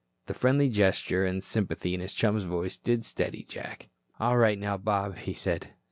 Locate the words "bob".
4.75-5.15